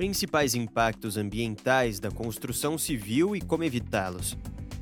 Principais 0.00 0.54
impactos 0.54 1.18
ambientais 1.18 2.00
da 2.00 2.10
construção 2.10 2.78
civil 2.78 3.36
e 3.36 3.40
como 3.42 3.64
evitá-los. 3.64 4.34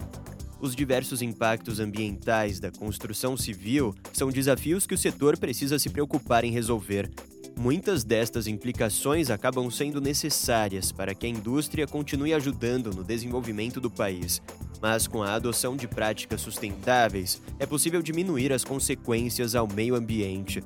Os 0.60 0.76
diversos 0.76 1.22
impactos 1.22 1.80
ambientais 1.80 2.60
da 2.60 2.72
construção 2.72 3.38
civil 3.38 3.94
são 4.12 4.32
desafios 4.32 4.88
que 4.88 4.96
o 4.96 4.98
setor 4.98 5.38
precisa 5.38 5.78
se 5.78 5.92
preocupar 5.92 6.44
em 6.44 6.52
resolver. 6.52 7.08
Muitas 7.56 8.04
destas 8.04 8.48
implicações 8.48 9.30
acabam 9.30 9.70
sendo 9.70 10.02
necessárias 10.02 10.92
para 10.92 11.14
que 11.14 11.28
a 11.28 11.30
indústria 11.30 11.86
continue 11.86 12.34
ajudando 12.34 12.92
no 12.92 13.04
desenvolvimento 13.04 13.80
do 13.80 13.92
país. 13.92 14.42
Mas 14.82 15.08
com 15.08 15.24
a 15.24 15.34
adoção 15.34 15.76
de 15.76 15.88
práticas 15.88 16.42
sustentáveis, 16.42 17.42
é 17.60 17.66
possível 17.66 18.02
diminuir 18.02 18.54
as 18.54 18.64
consequências 18.64 19.56
ao 19.56 19.68
meio 19.68 19.96
ambiente. 19.96 20.64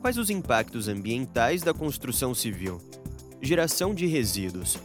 Quais 0.00 0.18
os 0.18 0.30
impactos 0.30 0.88
ambientais 0.88 1.62
da 1.62 1.72
construção 1.72 2.34
civil? 2.34 2.80
Geração 3.40 3.94
de 3.94 4.06
resíduos. 4.06 4.78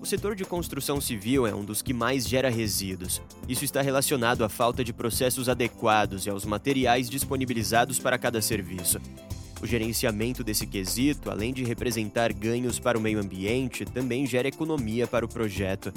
O 0.00 0.06
setor 0.06 0.34
de 0.34 0.44
construção 0.44 0.98
civil 0.98 1.46
é 1.46 1.54
um 1.54 1.62
dos 1.62 1.82
que 1.82 1.92
mais 1.92 2.26
gera 2.26 2.48
resíduos. 2.48 3.20
Isso 3.46 3.64
está 3.64 3.82
relacionado 3.82 4.42
à 4.42 4.48
falta 4.48 4.82
de 4.82 4.94
processos 4.94 5.48
adequados 5.48 6.24
e 6.24 6.30
aos 6.30 6.46
materiais 6.46 7.10
disponibilizados 7.10 7.98
para 7.98 8.18
cada 8.18 8.40
serviço. 8.40 8.98
O 9.60 9.66
gerenciamento 9.66 10.42
desse 10.42 10.66
quesito, 10.66 11.30
além 11.30 11.52
de 11.52 11.64
representar 11.64 12.32
ganhos 12.32 12.78
para 12.78 12.96
o 12.96 13.00
meio 13.00 13.20
ambiente, 13.20 13.84
também 13.84 14.26
gera 14.26 14.48
economia 14.48 15.06
para 15.06 15.26
o 15.26 15.28
projeto. 15.28 15.92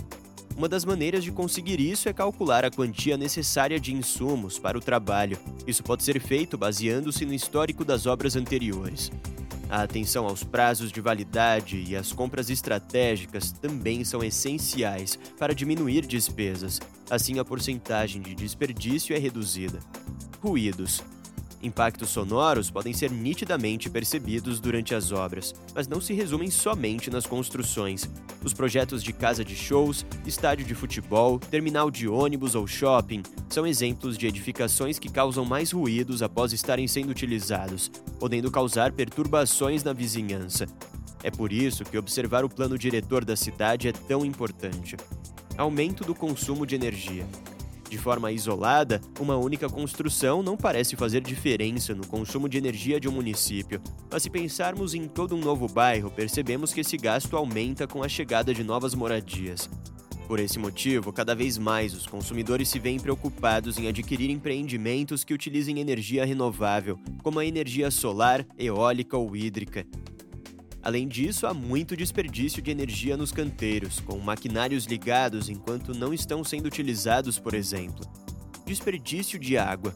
Uma 0.55 0.69
das 0.69 0.85
maneiras 0.85 1.23
de 1.23 1.31
conseguir 1.31 1.79
isso 1.79 2.07
é 2.07 2.13
calcular 2.13 2.63
a 2.63 2.69
quantia 2.69 3.17
necessária 3.17 3.79
de 3.79 3.93
insumos 3.93 4.59
para 4.59 4.77
o 4.77 4.81
trabalho. 4.81 5.37
Isso 5.65 5.81
pode 5.83 6.03
ser 6.03 6.21
feito 6.21 6.57
baseando-se 6.57 7.25
no 7.25 7.33
histórico 7.33 7.83
das 7.83 8.05
obras 8.05 8.35
anteriores. 8.35 9.11
A 9.67 9.81
atenção 9.81 10.27
aos 10.27 10.43
prazos 10.43 10.91
de 10.91 11.01
validade 11.01 11.83
e 11.87 11.95
as 11.95 12.13
compras 12.13 12.51
estratégicas 12.51 13.51
também 13.51 14.03
são 14.03 14.23
essenciais 14.23 15.17
para 15.39 15.55
diminuir 15.55 16.05
despesas, 16.05 16.79
assim 17.09 17.39
a 17.39 17.45
porcentagem 17.45 18.21
de 18.21 18.35
desperdício 18.35 19.15
é 19.15 19.19
reduzida. 19.19 19.79
Ruídos. 20.39 21.01
Impactos 21.63 22.09
sonoros 22.09 22.69
podem 22.69 22.93
ser 22.93 23.09
nitidamente 23.09 23.89
percebidos 23.89 24.59
durante 24.59 24.93
as 24.93 25.11
obras, 25.11 25.55
mas 25.73 25.87
não 25.87 25.99
se 25.99 26.13
resumem 26.13 26.51
somente 26.51 27.09
nas 27.09 27.25
construções. 27.25 28.07
Os 28.43 28.53
projetos 28.53 29.01
de 29.01 29.13
casa 29.13 29.43
de 29.43 29.55
shows, 29.55 30.05
estádio 30.25 30.65
de 30.65 30.75
futebol, 30.75 31.39
terminal 31.39 31.89
de 31.89 32.07
ônibus 32.07 32.55
ou 32.55 32.67
shopping 32.67 33.23
são 33.49 33.65
exemplos 33.65 34.17
de 34.17 34.27
edificações 34.27 34.99
que 34.99 35.09
causam 35.09 35.45
mais 35.45 35.71
ruídos 35.71 36.21
após 36.21 36.51
estarem 36.51 36.87
sendo 36.87 37.11
utilizados, 37.11 37.89
podendo 38.19 38.51
causar 38.51 38.91
perturbações 38.91 39.83
na 39.83 39.93
vizinhança. 39.93 40.65
É 41.23 41.31
por 41.31 41.53
isso 41.53 41.85
que 41.85 41.97
observar 41.97 42.43
o 42.43 42.49
plano 42.49 42.77
diretor 42.77 43.23
da 43.23 43.35
cidade 43.35 43.87
é 43.87 43.93
tão 43.93 44.25
importante. 44.25 44.97
Aumento 45.57 46.03
do 46.03 46.13
consumo 46.13 46.65
de 46.65 46.75
energia. 46.75 47.25
De 47.93 47.99
forma 47.99 48.31
isolada, 48.31 48.99
uma 49.19 49.37
única 49.37 49.69
construção 49.69 50.41
não 50.41 50.57
parece 50.57 50.95
fazer 50.95 51.21
diferença 51.21 51.93
no 51.93 52.07
consumo 52.07 52.49
de 52.49 52.57
energia 52.57 52.99
de 52.99 53.07
um 53.07 53.11
município, 53.11 53.79
mas 54.11 54.23
se 54.23 54.31
pensarmos 54.31 54.95
em 54.95 55.07
todo 55.07 55.35
um 55.35 55.39
novo 55.39 55.67
bairro, 55.67 56.09
percebemos 56.09 56.73
que 56.73 56.79
esse 56.79 56.97
gasto 56.97 57.37
aumenta 57.37 57.85
com 57.85 58.01
a 58.01 58.09
chegada 58.09 58.51
de 58.51 58.63
novas 58.63 58.95
moradias. 58.95 59.69
Por 60.27 60.39
esse 60.39 60.57
motivo, 60.57 61.13
cada 61.13 61.35
vez 61.35 61.59
mais 61.59 61.93
os 61.93 62.07
consumidores 62.07 62.67
se 62.67 62.79
veem 62.79 62.99
preocupados 62.99 63.77
em 63.77 63.87
adquirir 63.87 64.31
empreendimentos 64.31 65.23
que 65.23 65.35
utilizem 65.35 65.79
energia 65.79 66.25
renovável, 66.25 66.97
como 67.21 67.37
a 67.37 67.45
energia 67.45 67.91
solar, 67.91 68.43
eólica 68.57 69.15
ou 69.15 69.35
hídrica. 69.35 69.85
Além 70.83 71.07
disso, 71.07 71.47
há 71.47 71.53
muito 71.53 71.95
desperdício 71.95 72.61
de 72.61 72.69
energia 72.69 73.15
nos 73.15 73.31
canteiros, 73.31 74.01
com 74.01 74.19
maquinários 74.19 74.85
ligados 74.85 75.47
enquanto 75.47 75.93
não 75.93 76.13
estão 76.13 76.43
sendo 76.43 76.65
utilizados, 76.65 77.39
por 77.39 77.53
exemplo. 77.53 78.05
Desperdício 78.65 79.39
de 79.39 79.57
água. 79.57 79.95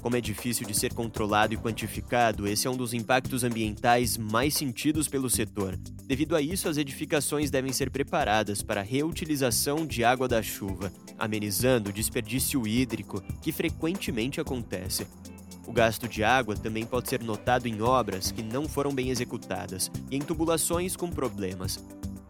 Como 0.00 0.16
é 0.16 0.20
difícil 0.20 0.66
de 0.66 0.74
ser 0.74 0.94
controlado 0.94 1.52
e 1.52 1.56
quantificado, 1.58 2.48
esse 2.48 2.66
é 2.66 2.70
um 2.70 2.76
dos 2.76 2.94
impactos 2.94 3.44
ambientais 3.44 4.16
mais 4.16 4.54
sentidos 4.54 5.06
pelo 5.06 5.28
setor. 5.28 5.78
Devido 6.06 6.34
a 6.34 6.40
isso, 6.40 6.68
as 6.68 6.78
edificações 6.78 7.50
devem 7.50 7.72
ser 7.72 7.90
preparadas 7.90 8.62
para 8.62 8.80
a 8.80 8.84
reutilização 8.84 9.86
de 9.86 10.02
água 10.02 10.26
da 10.26 10.42
chuva, 10.42 10.90
amenizando 11.18 11.90
o 11.90 11.92
desperdício 11.92 12.66
hídrico 12.66 13.22
que 13.42 13.52
frequentemente 13.52 14.40
acontece. 14.40 15.06
O 15.66 15.72
gasto 15.72 16.08
de 16.08 16.24
água 16.24 16.56
também 16.56 16.84
pode 16.84 17.08
ser 17.08 17.22
notado 17.22 17.66
em 17.66 17.80
obras 17.82 18.32
que 18.32 18.42
não 18.42 18.68
foram 18.68 18.92
bem 18.92 19.10
executadas 19.10 19.90
e 20.10 20.16
em 20.16 20.20
tubulações 20.20 20.96
com 20.96 21.08
problemas. 21.08 21.82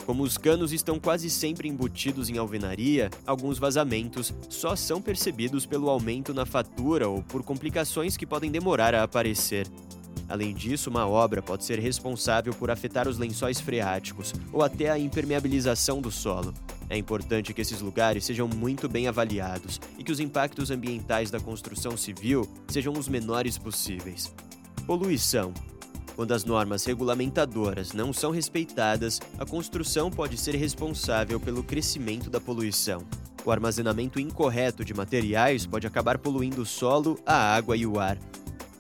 Como 0.04 0.25
os 0.25 0.37
canos 0.37 0.72
estão 0.72 0.98
quase 0.98 1.31
sempre 1.31 1.69
embutidos 1.69 2.28
em 2.28 2.37
alvenaria, 2.37 3.09
alguns 3.25 3.59
vazamentos 3.59 4.34
só 4.48 4.75
são 4.75 5.00
percebidos 5.00 5.65
pelo 5.65 5.88
aumento 5.88 6.34
na 6.34 6.44
fatura 6.44 7.09
ou 7.09 7.22
por 7.22 7.43
complicações 7.43 8.16
que 8.16 8.26
podem 8.26 8.50
demorar 8.50 8.94
a 8.94 9.04
aparecer. 9.04 9.66
Além 10.28 10.54
disso, 10.54 10.91
uma 10.91 11.06
obra 11.06 11.41
pode 11.41 11.64
ser 11.64 11.78
responsável 11.78 12.53
por 12.54 12.70
afetar 12.70 13.06
os 13.06 13.19
lençóis 13.19 13.60
freáticos 13.60 14.34
ou 14.53 14.62
até 14.62 14.91
a 14.91 14.99
impermeabilização 14.99 16.00
do 16.00 16.10
solo. 16.10 16.53
É 16.93 16.97
importante 16.99 17.55
que 17.55 17.63
esses 17.63 17.81
lugares 17.81 18.23
sejam 18.23 18.47
muito 18.47 18.87
bem 18.87 19.09
avaliados 19.09 19.81
e 19.99 20.05
que 20.05 20.13
os 20.13 20.21
impactos 20.21 20.71
ambientais 20.71 21.31
da 21.31 21.41
construção 21.41 21.97
civil 21.97 22.47
sejam 22.69 22.93
os 22.93 23.09
menores 23.09 23.57
possíveis. 23.57 24.31
Poluição. 24.87 25.55
Quando 26.15 26.33
as 26.33 26.45
normas 26.45 26.85
regulamentadoras 26.85 27.95
não 27.95 28.13
são 28.13 28.31
respeitadas, 28.31 29.23
a 29.39 29.47
construção 29.47 30.11
pode 30.11 30.37
ser 30.37 30.55
responsável 30.55 31.41
pelo 31.41 31.63
crescimento 31.63 32.29
da 32.29 32.39
poluição. 32.39 33.03
O 33.43 33.51
armazenamento 33.51 34.21
incorreto 34.21 34.85
de 34.85 34.93
materiais 34.93 35.65
pode 35.65 35.87
acabar 35.87 36.19
poluindo 36.19 36.61
o 36.61 36.67
solo, 36.67 37.19
a 37.25 37.55
água 37.55 37.75
e 37.75 37.87
o 37.87 37.99
ar, 37.99 38.19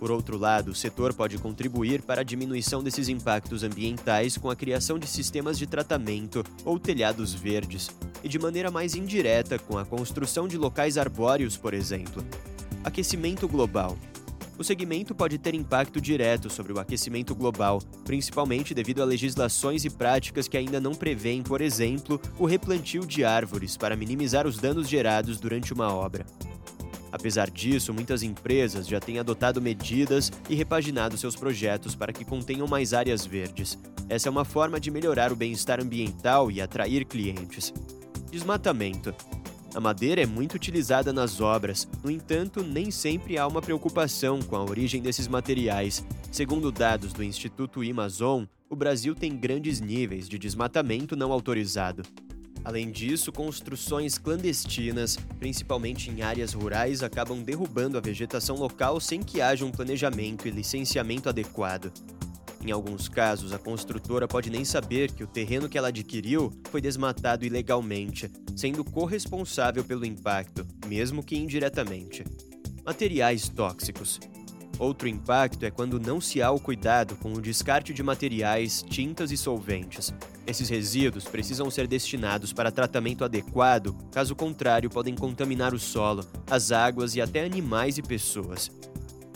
por 0.02 0.10
outro 0.10 0.36
lado, 0.36 0.72
o 0.72 0.74
setor 0.74 1.14
pode 1.14 1.38
contribuir 1.38 2.02
para 2.02 2.22
a 2.22 2.24
diminuição 2.24 2.82
desses 2.82 3.08
impactos 3.08 3.62
ambientais 3.62 4.36
com 4.36 4.50
a 4.50 4.56
criação 4.56 4.98
de 4.98 5.06
sistemas 5.06 5.56
de 5.56 5.64
tratamento 5.64 6.42
ou 6.64 6.76
telhados 6.76 7.32
verdes, 7.32 7.88
e 8.20 8.28
de 8.28 8.36
maneira 8.36 8.68
mais 8.68 8.96
indireta 8.96 9.60
com 9.60 9.78
a 9.78 9.84
construção 9.84 10.48
de 10.48 10.58
locais 10.58 10.98
arbóreos, 10.98 11.56
por 11.56 11.72
exemplo. 11.72 12.24
Aquecimento 12.82 13.46
global. 13.46 13.96
O 14.58 14.64
segmento 14.64 15.14
pode 15.14 15.38
ter 15.38 15.54
impacto 15.54 16.00
direto 16.00 16.50
sobre 16.50 16.72
o 16.72 16.80
aquecimento 16.80 17.32
global, 17.32 17.80
principalmente 18.04 18.74
devido 18.74 19.02
a 19.02 19.04
legislações 19.04 19.84
e 19.84 19.90
práticas 19.90 20.48
que 20.48 20.56
ainda 20.56 20.80
não 20.80 20.96
prevêem, 20.96 21.44
por 21.44 21.60
exemplo, 21.60 22.20
o 22.40 22.44
replantio 22.44 23.06
de 23.06 23.22
árvores 23.22 23.76
para 23.76 23.94
minimizar 23.94 24.48
os 24.48 24.58
danos 24.58 24.88
gerados 24.88 25.38
durante 25.38 25.72
uma 25.72 25.94
obra. 25.94 26.26
Apesar 27.12 27.50
disso, 27.50 27.92
muitas 27.92 28.22
empresas 28.22 28.88
já 28.88 28.98
têm 28.98 29.18
adotado 29.18 29.60
medidas 29.60 30.32
e 30.48 30.54
repaginado 30.54 31.18
seus 31.18 31.36
projetos 31.36 31.94
para 31.94 32.12
que 32.12 32.24
contenham 32.24 32.66
mais 32.66 32.94
áreas 32.94 33.26
verdes. 33.26 33.78
Essa 34.08 34.28
é 34.28 34.30
uma 34.30 34.46
forma 34.46 34.80
de 34.80 34.90
melhorar 34.90 35.30
o 35.30 35.36
bem-estar 35.36 35.78
ambiental 35.78 36.50
e 36.50 36.60
atrair 36.60 37.04
clientes. 37.04 37.72
Desmatamento. 38.30 39.14
A 39.74 39.80
madeira 39.80 40.22
é 40.22 40.26
muito 40.26 40.54
utilizada 40.54 41.12
nas 41.12 41.40
obras, 41.40 41.88
no 42.02 42.10
entanto, 42.10 42.62
nem 42.62 42.90
sempre 42.90 43.38
há 43.38 43.46
uma 43.46 43.62
preocupação 43.62 44.40
com 44.40 44.56
a 44.56 44.62
origem 44.62 45.00
desses 45.00 45.28
materiais. 45.28 46.04
Segundo 46.30 46.72
dados 46.72 47.12
do 47.12 47.22
Instituto 47.22 47.80
Amazon, 47.82 48.44
o 48.68 48.76
Brasil 48.76 49.14
tem 49.14 49.36
grandes 49.36 49.80
níveis 49.80 50.28
de 50.28 50.38
desmatamento 50.38 51.14
não 51.14 51.32
autorizado. 51.32 52.02
Além 52.64 52.90
disso, 52.90 53.32
construções 53.32 54.18
clandestinas, 54.18 55.16
principalmente 55.38 56.10
em 56.10 56.22
áreas 56.22 56.52
rurais, 56.52 57.02
acabam 57.02 57.42
derrubando 57.42 57.98
a 57.98 58.00
vegetação 58.00 58.56
local 58.56 59.00
sem 59.00 59.20
que 59.20 59.40
haja 59.40 59.64
um 59.64 59.72
planejamento 59.72 60.46
e 60.46 60.50
licenciamento 60.50 61.28
adequado. 61.28 61.92
Em 62.64 62.70
alguns 62.70 63.08
casos, 63.08 63.52
a 63.52 63.58
construtora 63.58 64.28
pode 64.28 64.48
nem 64.48 64.64
saber 64.64 65.10
que 65.10 65.24
o 65.24 65.26
terreno 65.26 65.68
que 65.68 65.76
ela 65.76 65.88
adquiriu 65.88 66.52
foi 66.70 66.80
desmatado 66.80 67.44
ilegalmente, 67.44 68.30
sendo 68.54 68.84
corresponsável 68.84 69.82
pelo 69.82 70.06
impacto, 70.06 70.64
mesmo 70.86 71.24
que 71.24 71.36
indiretamente. 71.36 72.24
Materiais 72.84 73.48
tóxicos. 73.48 74.20
Outro 74.78 75.08
impacto 75.08 75.64
é 75.64 75.70
quando 75.70 75.98
não 75.98 76.20
se 76.20 76.40
há 76.40 76.52
o 76.52 76.60
cuidado 76.60 77.16
com 77.16 77.32
o 77.32 77.40
descarte 77.40 77.92
de 77.92 78.02
materiais, 78.02 78.82
tintas 78.82 79.32
e 79.32 79.36
solventes. 79.36 80.14
Esses 80.46 80.68
resíduos 80.68 81.24
precisam 81.24 81.70
ser 81.70 81.86
destinados 81.86 82.52
para 82.52 82.72
tratamento 82.72 83.24
adequado, 83.24 83.96
caso 84.10 84.34
contrário, 84.34 84.90
podem 84.90 85.14
contaminar 85.14 85.72
o 85.72 85.78
solo, 85.78 86.26
as 86.50 86.72
águas 86.72 87.14
e 87.14 87.20
até 87.20 87.44
animais 87.44 87.96
e 87.96 88.02
pessoas. 88.02 88.70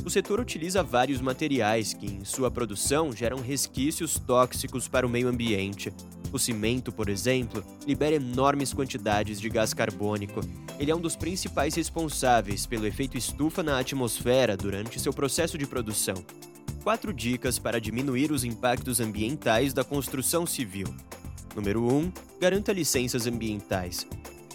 O 0.04 0.10
setor 0.10 0.38
utiliza 0.38 0.82
vários 0.82 1.20
materiais 1.20 1.92
que, 1.92 2.06
em 2.06 2.24
sua 2.24 2.50
produção, 2.50 3.12
geram 3.12 3.38
resquícios 3.38 4.18
tóxicos 4.18 4.86
para 4.86 5.06
o 5.06 5.10
meio 5.10 5.28
ambiente. 5.28 5.92
O 6.32 6.38
cimento, 6.38 6.92
por 6.92 7.08
exemplo, 7.08 7.64
libera 7.86 8.16
enormes 8.16 8.72
quantidades 8.72 9.40
de 9.40 9.48
gás 9.48 9.74
carbônico. 9.74 10.40
Ele 10.78 10.90
é 10.90 10.94
um 10.94 11.00
dos 11.00 11.16
principais 11.16 11.74
responsáveis 11.74 12.66
pelo 12.66 12.86
efeito 12.86 13.16
estufa 13.16 13.62
na 13.62 13.78
atmosfera 13.78 14.56
durante 14.56 15.00
seu 15.00 15.12
processo 15.12 15.56
de 15.58 15.66
produção. 15.66 16.16
Quatro 16.86 17.12
dicas 17.12 17.58
para 17.58 17.80
diminuir 17.80 18.30
os 18.30 18.44
impactos 18.44 19.00
ambientais 19.00 19.72
da 19.72 19.82
construção 19.82 20.46
civil. 20.46 20.86
Número 21.52 21.82
1. 21.82 21.96
Um, 21.96 22.12
garanta 22.40 22.72
licenças 22.72 23.26
ambientais. 23.26 24.06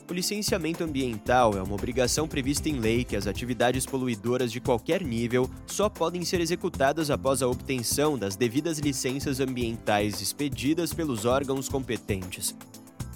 O 0.09 0.13
licenciamento 0.13 0.81
ambiental 0.81 1.57
é 1.57 1.61
uma 1.61 1.75
obrigação 1.75 2.29
prevista 2.29 2.69
em 2.69 2.79
lei 2.79 3.03
que 3.03 3.17
as 3.17 3.27
atividades 3.27 3.85
poluidoras 3.85 4.49
de 4.49 4.61
qualquer 4.61 5.03
nível 5.03 5.51
só 5.67 5.89
podem 5.89 6.23
ser 6.23 6.39
executadas 6.39 7.11
após 7.11 7.41
a 7.41 7.49
obtenção 7.49 8.17
das 8.17 8.37
devidas 8.37 8.79
licenças 8.79 9.41
ambientais 9.41 10.21
expedidas 10.21 10.93
pelos 10.93 11.25
órgãos 11.25 11.67
competentes. 11.67 12.55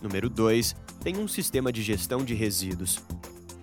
Número 0.02 0.30
2. 0.30 0.76
Tem 1.02 1.16
um 1.16 1.28
sistema 1.30 1.72
de 1.72 1.82
gestão 1.82 2.22
de 2.26 2.34
resíduos. 2.34 3.00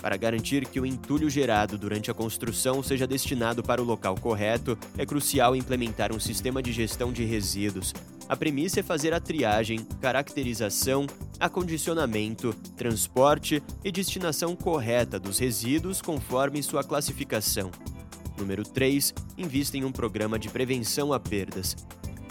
Para 0.02 0.16
garantir 0.16 0.66
que 0.66 0.80
o 0.80 0.84
entulho 0.84 1.30
gerado 1.30 1.78
durante 1.78 2.10
a 2.10 2.14
construção 2.14 2.82
seja 2.82 3.06
destinado 3.06 3.62
para 3.62 3.80
o 3.80 3.84
local 3.84 4.16
correto, 4.16 4.76
é 4.98 5.06
crucial 5.06 5.56
implementar 5.56 6.14
um 6.14 6.20
sistema 6.20 6.60
de 6.60 6.72
gestão 6.72 7.12
de 7.12 7.24
resíduos, 7.24 7.94
a 8.32 8.36
premissa 8.36 8.80
é 8.80 8.82
fazer 8.82 9.12
a 9.12 9.20
triagem, 9.20 9.80
caracterização, 10.00 11.06
acondicionamento, 11.38 12.54
transporte 12.76 13.62
e 13.84 13.92
destinação 13.92 14.56
correta 14.56 15.20
dos 15.20 15.38
resíduos 15.38 16.00
conforme 16.00 16.62
sua 16.62 16.82
classificação. 16.82 17.70
Número 18.38 18.62
3. 18.64 19.12
Invista 19.36 19.76
em 19.76 19.84
um 19.84 19.92
programa 19.92 20.38
de 20.38 20.48
prevenção 20.48 21.12
a 21.12 21.20
perdas. 21.20 21.76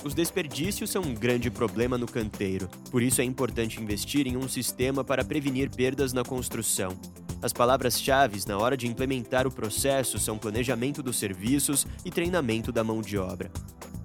Os 0.04 0.16
desperdícios 0.16 0.90
são 0.90 1.04
um 1.04 1.14
grande 1.14 1.52
problema 1.52 2.00
no 2.00 2.08
canteiro, 2.08 2.68
por 2.90 3.04
isso 3.04 3.22
é 3.22 3.24
importante 3.24 3.80
investir 3.80 4.26
em 4.26 4.36
um 4.36 4.50
sistema 4.50 5.04
para 5.04 5.24
prevenir 5.24 5.70
perdas 5.70 6.12
na 6.12 6.24
construção. 6.24 6.98
As 7.42 7.52
palavras-chave 7.52 8.40
na 8.48 8.58
hora 8.58 8.78
de 8.78 8.88
implementar 8.88 9.48
o 9.48 9.52
processo 9.52 10.20
são 10.20 10.38
planejamento 10.38 11.02
dos 11.02 11.18
serviços 11.18 11.88
e 12.06 12.12
treinamento 12.12 12.72
da 12.72 12.84
mão 12.84 13.02
de 13.02 13.18
obra. 13.18 13.52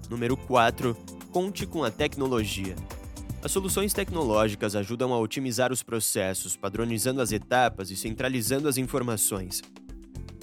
Número 0.09 0.35
4 0.35 0.97
conte 1.31 1.67
com 1.67 1.83
a 1.83 1.91
tecnologia. 1.91 2.75
As 3.43 3.51
soluções 3.51 3.93
tecnológicas 3.93 4.75
ajudam 4.75 5.13
a 5.13 5.19
otimizar 5.19 5.71
os 5.71 5.83
processos, 5.83 6.55
padronizando 6.55 7.21
as 7.21 7.31
etapas 7.31 7.91
e 7.91 7.95
centralizando 7.95 8.67
as 8.67 8.77
informações. 8.77 9.61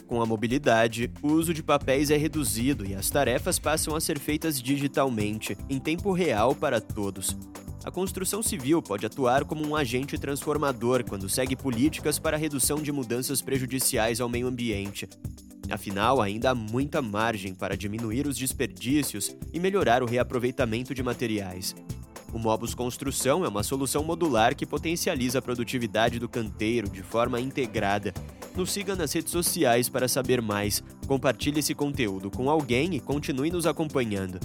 Com 0.06 0.22
a 0.22 0.26
mobilidade, 0.26 1.10
o 1.20 1.32
uso 1.32 1.52
de 1.52 1.62
papéis 1.62 2.10
é 2.10 2.16
reduzido 2.16 2.86
e 2.86 2.94
as 2.94 3.10
tarefas 3.10 3.58
passam 3.58 3.96
a 3.96 4.00
ser 4.00 4.20
feitas 4.20 4.62
digitalmente, 4.62 5.56
em 5.68 5.80
tempo 5.80 6.12
real 6.12 6.54
para 6.54 6.80
todos. 6.80 7.36
A 7.84 7.90
construção 7.90 8.42
civil 8.42 8.80
pode 8.80 9.04
atuar 9.04 9.44
como 9.44 9.66
um 9.66 9.76
agente 9.76 10.18
transformador 10.18 11.04
quando 11.04 11.28
segue 11.28 11.54
políticas 11.54 12.18
para 12.18 12.36
redução 12.36 12.82
de 12.82 12.90
mudanças 12.90 13.42
prejudiciais 13.42 14.20
ao 14.20 14.28
meio 14.28 14.46
ambiente, 14.46 15.08
Afinal, 15.70 16.20
ainda 16.20 16.50
há 16.50 16.54
muita 16.54 17.00
margem 17.00 17.54
para 17.54 17.76
diminuir 17.76 18.26
os 18.26 18.36
desperdícios 18.36 19.34
e 19.52 19.58
melhorar 19.58 20.02
o 20.02 20.06
reaproveitamento 20.06 20.94
de 20.94 21.02
materiais. 21.02 21.74
O 22.32 22.38
Mobus 22.38 22.74
Construção 22.74 23.44
é 23.44 23.48
uma 23.48 23.62
solução 23.62 24.02
modular 24.02 24.56
que 24.56 24.66
potencializa 24.66 25.38
a 25.38 25.42
produtividade 25.42 26.18
do 26.18 26.28
canteiro 26.28 26.88
de 26.88 27.02
forma 27.02 27.40
integrada. 27.40 28.12
Nos 28.56 28.72
siga 28.72 28.96
nas 28.96 29.12
redes 29.12 29.32
sociais 29.32 29.88
para 29.88 30.08
saber 30.08 30.42
mais, 30.42 30.82
compartilhe 31.06 31.60
esse 31.60 31.74
conteúdo 31.74 32.30
com 32.30 32.50
alguém 32.50 32.94
e 32.94 33.00
continue 33.00 33.50
nos 33.50 33.66
acompanhando. 33.66 34.40